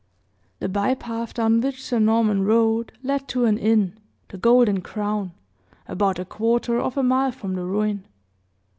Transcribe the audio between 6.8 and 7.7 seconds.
a mile from the